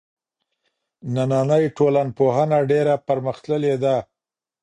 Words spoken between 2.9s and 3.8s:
پرمختللې